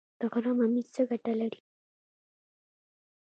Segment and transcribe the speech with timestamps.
[0.19, 1.61] د غره ممیز څه ګټه لري؟